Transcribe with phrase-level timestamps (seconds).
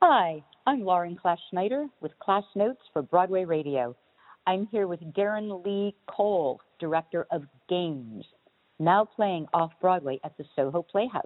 [0.00, 3.96] Hi, I'm Lauren Class Schneider with Class Notes for Broadway Radio.
[4.46, 8.24] I'm here with Darren Lee Cole, Director of Games,
[8.78, 11.24] now playing off Broadway at the Soho Playhouse.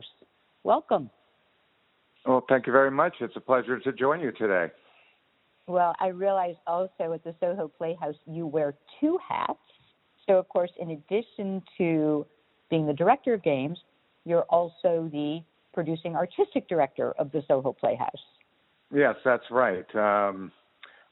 [0.64, 1.11] Welcome.
[2.24, 3.16] Well, thank you very much.
[3.21, 4.73] It's a pleasure to join you today.
[5.66, 9.59] Well, I realize also at the Soho Playhouse you wear two hats.
[10.27, 12.25] So, of course, in addition to
[12.70, 13.79] being the director of games,
[14.25, 15.41] you're also the
[15.75, 18.32] producing artistic director of the Soho Playhouse.
[18.93, 19.86] Yes, that's right.
[19.94, 20.53] Um,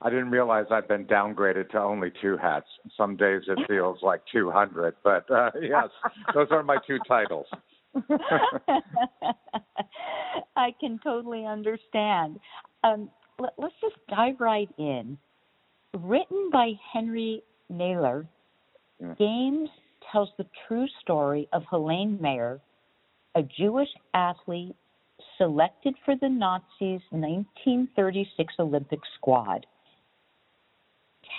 [0.02, 2.66] I didn't realize I'd been downgraded to only two hats.
[2.96, 5.88] Some days it feels like 200, but uh, yes,
[6.34, 7.46] those are my two titles.
[10.56, 12.38] I can totally understand.
[12.84, 15.18] Um, let, us just dive right in.
[15.98, 18.26] Written by Henry Naylor,
[19.00, 19.14] yeah.
[19.18, 19.68] Games
[20.12, 22.60] tells the true story of Helene Mayer,
[23.34, 24.76] a Jewish athlete
[25.40, 29.64] selected for the Nazis' 1936 Olympic squad.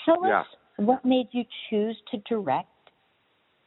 [0.06, 0.42] Tell yeah.
[0.42, 2.68] us what made you choose to direct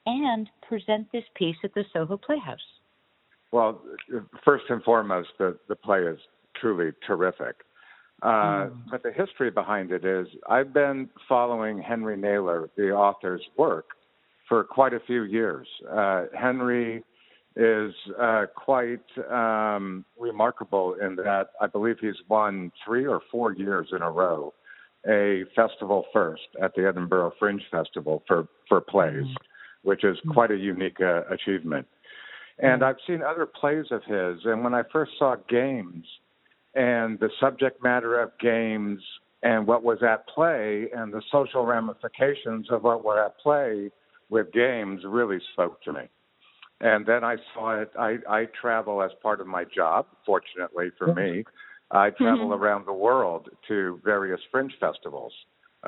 [0.06, 2.58] and present this piece at the Soho Playhouse.
[3.52, 3.80] Well,
[4.44, 6.18] first and foremost, the, the play is
[6.60, 7.56] truly terrific.
[8.22, 8.76] Uh, mm.
[8.90, 13.86] But the history behind it is I've been following Henry Naylor, the author's work,
[14.48, 15.68] for quite a few years.
[15.90, 17.04] Uh, Henry
[17.56, 23.88] is uh, quite um, remarkable in that I believe he's won three or four years
[23.92, 24.52] in a row
[25.06, 29.88] a festival first at the Edinburgh Fringe Festival for for plays, mm-hmm.
[29.88, 31.86] which is quite a unique uh, achievement.
[32.58, 32.84] And mm-hmm.
[32.84, 36.06] I've seen other plays of his, and when I first saw Games
[36.74, 39.00] and the subject matter of Games
[39.42, 43.90] and what was at play and the social ramifications of what were at play
[44.30, 46.08] with Games really spoke to me.
[46.80, 47.90] And then I saw it.
[47.98, 51.44] I, I travel as part of my job, fortunately for me.
[51.90, 52.62] I travel mm-hmm.
[52.62, 55.32] around the world to various fringe festivals,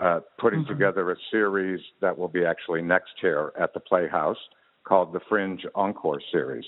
[0.01, 0.73] uh, putting mm-hmm.
[0.73, 4.37] together a series that will be actually next here at the Playhouse
[4.87, 6.65] called the Fringe Encore Series.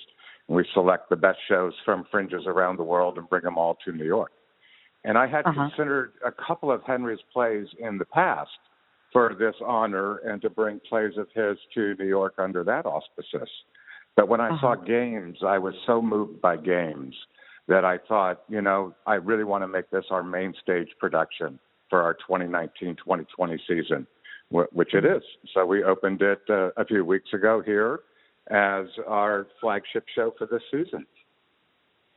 [0.48, 3.78] And we select the best shows from fringes around the world and bring them all
[3.84, 4.32] to New York.
[5.04, 5.68] And I had uh-huh.
[5.68, 8.50] considered a couple of Henry's plays in the past
[9.12, 13.48] for this honor and to bring plays of his to New York under that auspices.
[14.18, 14.60] But when I uh-huh.
[14.60, 17.14] saw games, I was so moved by games
[17.68, 21.56] that I thought, you know, I really want to make this our main stage production
[21.88, 24.08] for our 2019 2020 season,
[24.50, 25.22] which it is.
[25.54, 28.00] So we opened it uh, a few weeks ago here
[28.50, 31.06] as our flagship show for this season.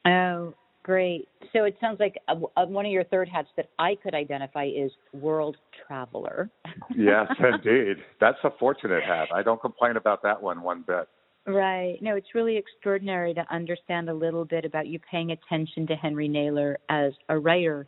[0.08, 1.28] Oh, great.
[1.54, 4.66] So it sounds like uh, uh one of your third hats that I could identify
[4.66, 6.50] is world traveler.
[6.98, 7.98] yes, indeed.
[8.20, 9.28] That's a fortunate hat.
[9.32, 11.08] I don't complain about that one one bit.
[11.48, 11.98] Right.
[12.02, 16.28] No, it's really extraordinary to understand a little bit about you paying attention to Henry
[16.28, 17.88] Naylor as a writer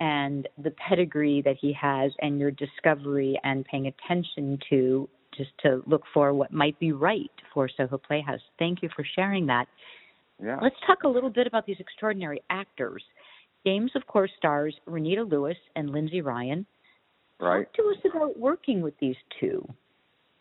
[0.00, 5.82] and the pedigree that he has and your discovery and paying attention to just to
[5.86, 8.40] look for what might be right for Soho Playhouse.
[8.58, 9.66] Thank you for sharing that.
[10.42, 10.58] Yeah.
[10.60, 13.02] Let's talk a little bit about these extraordinary actors.
[13.64, 16.66] Games, of course, stars Renita Lewis and Lindsay Ryan.
[17.40, 17.66] Right.
[17.66, 19.66] Talk to us about working with these two.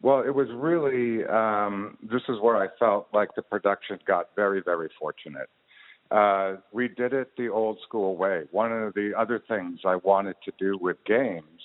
[0.08, 4.62] Well, it was really, um, this is where I felt like the production got very,
[4.64, 5.50] very fortunate.
[6.10, 8.44] Uh, we did it the old school way.
[8.52, 11.60] One of the other things I wanted to do with games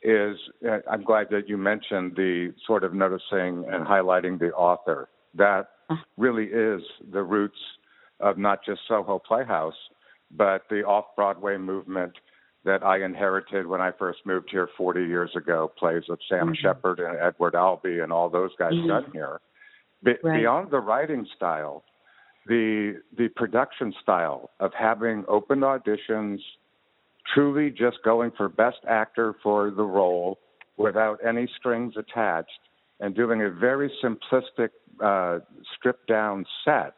[0.00, 5.10] is uh, I'm glad that you mentioned the sort of noticing and highlighting the author.
[5.34, 5.68] That
[6.16, 6.80] really is
[7.12, 7.58] the roots
[8.20, 9.76] of not just Soho Playhouse,
[10.30, 12.14] but the off Broadway movement
[12.64, 16.54] that I inherited when I first moved here 40 years ago, plays of Sam mm-hmm.
[16.60, 18.88] Shepard and Edward Albee and all those guys mm-hmm.
[18.88, 19.40] done here.
[20.02, 20.40] Be- right.
[20.40, 21.84] Beyond the writing style,
[22.46, 26.38] the the production style of having open auditions,
[27.34, 30.38] truly just going for best actor for the role
[30.76, 32.60] without any strings attached,
[33.00, 34.70] and doing a very simplistic,
[35.02, 35.40] uh,
[35.76, 36.94] stripped down set,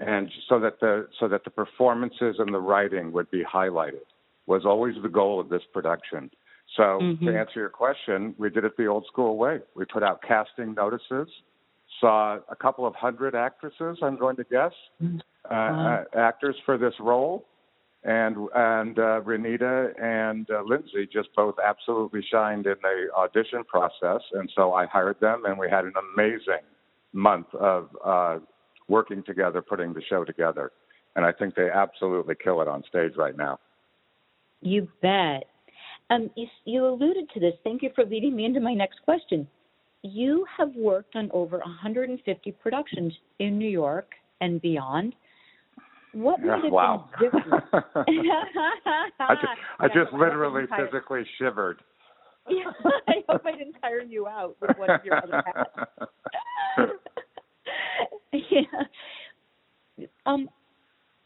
[0.00, 4.06] and so that the so that the performances and the writing would be highlighted
[4.46, 6.30] was always the goal of this production.
[6.76, 7.26] So mm-hmm.
[7.26, 9.60] to answer your question, we did it the old school way.
[9.74, 11.28] We put out casting notices,
[12.00, 14.72] saw a couple of hundred actresses, I'm going to guess,
[15.02, 15.18] mm-hmm.
[15.50, 17.46] uh, uh, actors for this role,
[18.04, 24.22] and and uh, Renita and uh, Lindsay just both absolutely shined in the audition process,
[24.32, 26.64] and so I hired them, and we had an amazing
[27.12, 28.38] month of uh,
[28.88, 30.72] working together, putting the show together,
[31.14, 33.58] and I think they absolutely kill it on stage right now.
[34.66, 35.44] You bet.
[36.10, 37.54] Um, you, you alluded to this.
[37.62, 39.46] Thank you for leading me into my next question.
[40.02, 44.10] You have worked on over 150 productions in New York
[44.40, 45.14] and beyond.
[46.12, 47.08] What would have wow.
[47.20, 47.64] been different?
[47.72, 49.46] I just,
[49.78, 51.78] I just Yeah, literally entire- physically shivered.
[52.48, 52.72] Yeah,
[53.08, 55.70] I hope I didn't tire you out with one of your other hats.
[58.32, 60.06] yeah.
[60.26, 60.48] Um,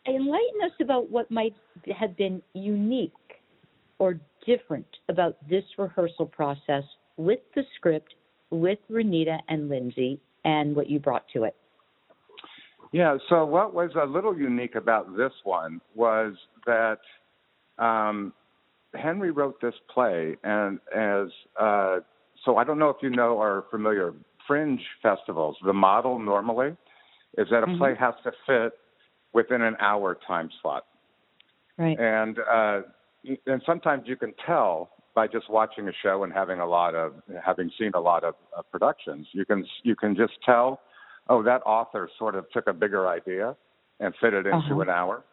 [0.07, 1.55] enlighten us about what might
[1.99, 3.13] have been unique
[4.01, 6.83] or different about this rehearsal process
[7.17, 8.15] with the script,
[8.51, 11.55] with Renita and Lindsay, and what you brought to it.
[12.93, 16.35] Yeah, so what was a little unique about this one was
[16.67, 16.99] that
[17.79, 18.33] um,
[18.95, 21.29] Henry wrote this play, and as
[21.61, 21.99] uh,
[22.45, 24.15] so, I don't know if you know or are familiar.
[24.47, 26.75] Fringe festivals, the model normally
[27.37, 27.79] is that a Mhm.
[27.79, 28.73] play has to fit
[29.35, 30.87] within an hour time slot,
[31.77, 32.01] Right.
[32.01, 32.83] and uh,
[33.47, 37.15] and sometimes you can tell by just watching a show and having a lot of
[37.45, 40.81] having seen a lot of uh, productions, you can you can just tell,
[41.29, 43.57] oh, that author sort of took a bigger idea
[43.99, 44.81] and fit it into Uh-huh.
[44.81, 45.25] an hour.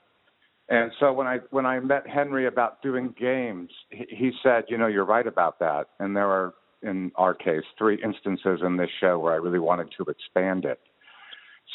[0.69, 4.78] And so when I when I met Henry about doing games, he, he said, you
[4.78, 5.88] know, you're right about that.
[6.00, 9.89] And there are, in our case, three instances in this show where I really wanted
[9.98, 10.80] to expand it.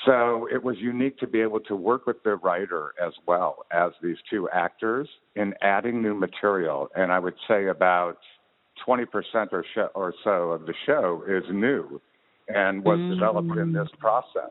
[0.07, 3.93] So it was unique to be able to work with the writer as well as
[4.03, 6.89] these two actors in adding new material.
[6.97, 8.19] And I would say about
[8.87, 9.07] 20%
[9.53, 12.01] or, sh- or so of the show is new
[12.49, 13.15] and was mm.
[13.15, 14.51] developed in this process.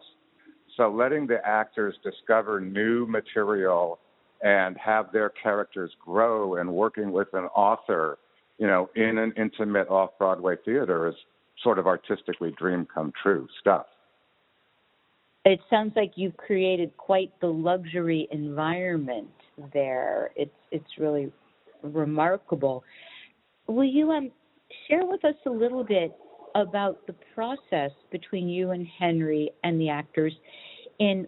[0.77, 3.99] So letting the actors discover new material
[4.41, 8.17] and have their characters grow and working with an author,
[8.57, 11.15] you know, in an intimate off Broadway theater is
[11.61, 13.85] sort of artistically dream come true stuff.
[15.43, 19.29] It sounds like you've created quite the luxury environment
[19.73, 20.31] there.
[20.35, 21.31] It's it's really
[21.81, 22.83] remarkable.
[23.67, 24.31] Will you um
[24.88, 26.11] share with us a little bit
[26.55, 30.33] about the process between you and Henry and the actors
[30.99, 31.27] in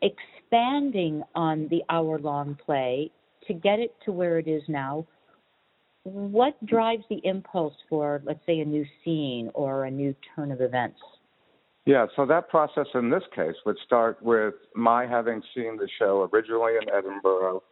[0.00, 3.10] expanding on the hour long play
[3.46, 5.06] to get it to where it is now?
[6.04, 10.60] What drives the impulse for, let's say, a new scene or a new turn of
[10.60, 10.98] events?
[11.84, 16.28] Yeah, so that process in this case would start with my having seen the show
[16.32, 17.62] originally in Edinburgh.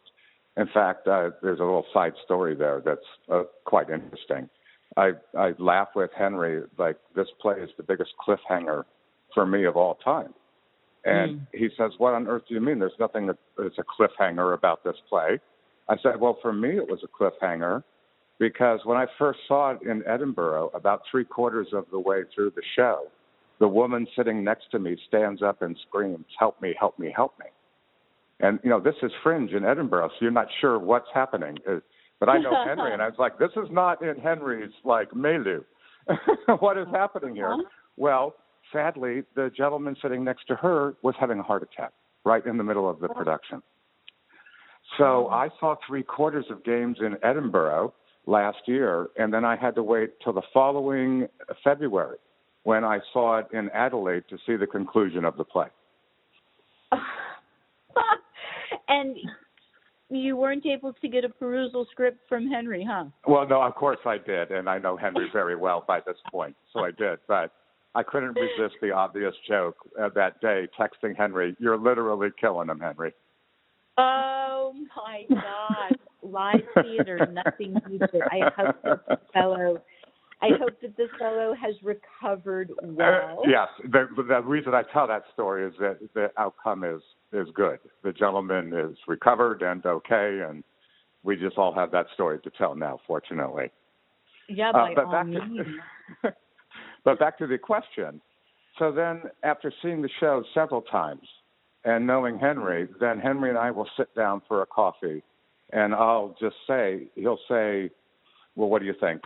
[0.57, 4.49] In fact, uh, there's a little side story there that's uh, quite interesting.
[4.97, 8.83] I I laugh with Henry like this play is the biggest cliffhanger
[9.33, 10.35] for me of all time,
[11.05, 11.47] and Mm.
[11.53, 12.81] he says, "What on earth do you mean?
[12.81, 15.39] There's nothing that is a cliffhanger about this play."
[15.89, 17.85] I said, "Well, for me, it was a cliffhanger
[18.39, 22.51] because when I first saw it in Edinburgh, about three quarters of the way through
[22.51, 23.07] the show,
[23.61, 26.75] the woman sitting next to me stands up and screams, "Help me!
[26.79, 27.13] Help me!
[27.15, 27.47] Help me!"
[28.41, 31.59] And you know, this is Fringe in Edinburgh, so you're not sure what's happening.
[31.69, 31.81] Uh,
[32.19, 35.63] But I know Henry, and I was like, "This is not in Henry's like milieu.
[36.59, 37.63] what is happening here?" Uh-huh.
[37.97, 38.35] Well,
[38.73, 41.93] sadly, the gentleman sitting next to her was having a heart attack
[42.25, 43.63] right in the middle of the production.
[44.99, 47.95] So I saw three quarters of games in Edinburgh
[48.27, 51.27] last year, and then I had to wait till the following
[51.63, 52.19] February
[52.65, 55.69] when I saw it in Adelaide to see the conclusion of the play.
[58.89, 59.17] and
[60.11, 63.05] you weren't able to get a perusal script from Henry, huh?
[63.27, 66.57] Well, no, of course I did, and I know Henry very well by this point,
[66.73, 67.21] so I did.
[67.29, 67.53] But
[67.95, 72.81] I couldn't resist the obvious joke uh, that day, texting Henry, "You're literally killing him,
[72.81, 73.13] Henry."
[73.99, 75.99] Oh my God!
[76.23, 78.23] Live theater, nothing beats it.
[78.31, 79.83] I that this fellow,
[80.43, 83.41] I hope that this fellow has recovered well.
[83.45, 87.49] Uh, yes, the, the reason I tell that story is that the outcome is is
[87.55, 87.79] good.
[88.03, 90.65] The gentleman is recovered and okay, and
[91.23, 93.71] we just all have that story to tell now, fortunately.
[94.49, 95.67] Yeah, Uh, but all back means.
[96.23, 96.35] to
[97.05, 98.21] but back to the question.
[98.79, 101.29] So then, after seeing the show several times
[101.85, 105.23] and knowing Henry, then Henry and I will sit down for a coffee,
[105.73, 107.91] and I'll just say, he'll say,
[108.57, 109.23] "Well, what do you think?"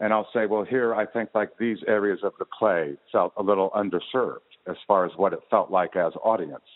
[0.00, 3.42] And I'll say, "Well, here I think like these areas of the play felt a
[3.42, 6.68] little underserved as far as what it felt like as audience."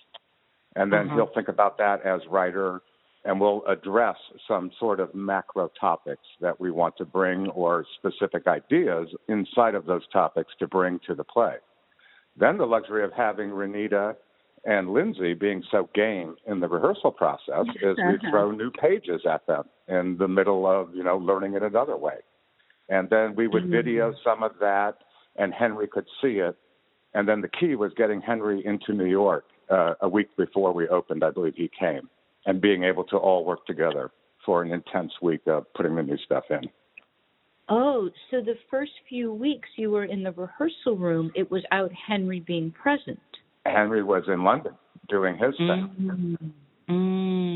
[0.77, 1.17] And then Uh-huh.
[1.17, 2.81] he'll think about that as writer,
[3.25, 4.17] and we'll address
[4.49, 9.85] some sort of macro topics that we want to bring or specific ideas inside of
[9.85, 11.57] those topics to bring to the play.
[12.37, 14.17] Then the luxury of having Renita
[14.65, 19.47] and Lindsay being so game in the rehearsal process is we throw new pages at
[19.47, 22.19] them in the middle of, you know, learning it another way.
[22.91, 23.71] And then we would Mhm.
[23.71, 25.03] video some of that
[25.37, 26.57] and Henry could see it.
[27.15, 30.89] And then the key was getting Henry into New York uh, a week before we
[30.89, 32.11] opened, I believe he came,
[32.47, 34.11] and being able to all work together
[34.45, 36.69] for an intense week of putting the new stuff in.
[37.69, 41.93] Oh, so the first few weeks you were in the rehearsal room, it was out
[41.93, 43.21] Henry being present.
[43.65, 44.75] Henry was in London
[45.09, 46.37] doing his thing.
[46.89, 47.51] Mm-hmm.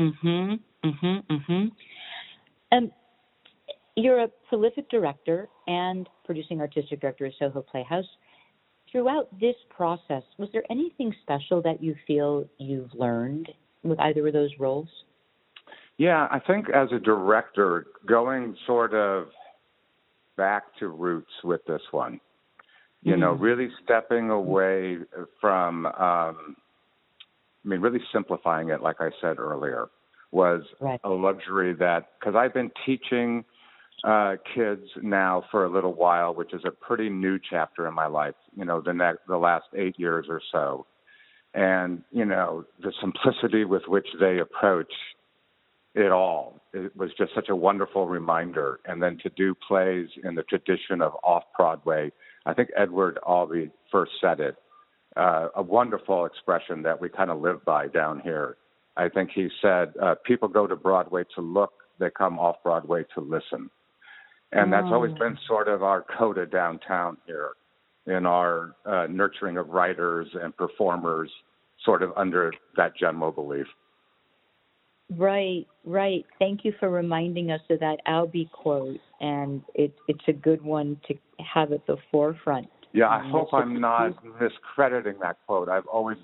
[0.00, 0.54] Mm-hmm.
[0.84, 1.34] Mm-hmm.
[1.34, 1.66] Mm-hmm.
[2.72, 2.92] Um,
[3.96, 8.08] you're a prolific director and producing artistic director of Soho Playhouse.
[8.90, 13.48] Throughout this process, was there anything special that you feel you've learned
[13.82, 14.88] with either of those roles?
[15.96, 19.28] Yeah, I think as a director, going sort of
[20.36, 22.20] back to roots with this one,
[23.02, 23.20] you mm-hmm.
[23.20, 24.98] know, really stepping away
[25.40, 26.54] from, um, I
[27.64, 29.86] mean, really simplifying it, like I said earlier,
[30.32, 31.00] was right.
[31.04, 33.44] a luxury that, because I've been teaching
[34.02, 38.06] uh, kids now for a little while, which is a pretty new chapter in my
[38.06, 40.86] life, you know, the, next, the last eight years or so.
[41.54, 44.92] And, you know, the simplicity with which they approach
[45.94, 46.60] it all.
[46.72, 48.80] It was just such a wonderful reminder.
[48.84, 52.10] And then to do plays in the tradition of off Broadway,
[52.46, 54.56] I think Edward Albee first said it.
[55.16, 58.56] Uh, a wonderful expression that we kind of live by down here.
[58.96, 63.04] I think he said, uh, "People go to Broadway to look; they come off Broadway
[63.14, 63.70] to listen,"
[64.52, 65.18] and that's always mm.
[65.18, 67.50] been sort of our coda downtown here,
[68.06, 71.30] in our uh, nurturing of writers and performers,
[71.84, 73.66] sort of under that general belief.
[75.10, 76.24] Right, right.
[76.38, 80.98] Thank you for reminding us of that Albee quote, and it, it's a good one
[81.08, 82.68] to have at the forefront.
[82.92, 85.68] Yeah, I hope I'm not miscrediting that quote.
[85.68, 86.16] I've always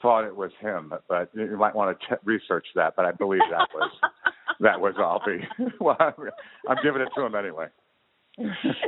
[0.00, 2.94] thought it was him, but you might want to ch- research that.
[2.96, 3.90] But I believe that was
[4.60, 5.46] that was Albee.
[5.80, 5.96] well,
[6.68, 7.66] I'm giving it to him anyway.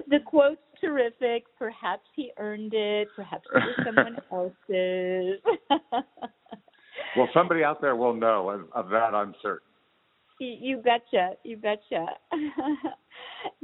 [0.08, 1.44] the quote's terrific.
[1.58, 3.08] Perhaps he earned it.
[3.16, 5.40] Perhaps it was someone else's.
[7.16, 9.14] well, somebody out there will know of, of that.
[9.14, 9.66] I'm certain.
[10.40, 11.32] You betcha.
[11.42, 12.06] You betcha.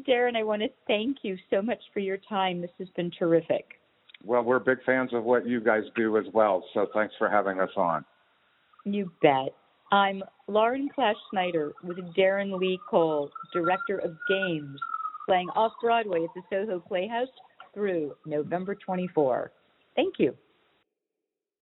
[0.08, 2.60] Darren, I want to thank you so much for your time.
[2.60, 3.64] This has been terrific.
[4.24, 7.60] Well, we're big fans of what you guys do as well, so thanks for having
[7.60, 8.04] us on.
[8.84, 9.54] You bet.
[9.94, 14.76] I'm Lauren Class Schneider with Darren Lee Cole, Director of Games,
[15.24, 17.28] playing off Broadway at the Soho Playhouse
[17.72, 19.52] through November 24.
[19.94, 20.36] Thank you.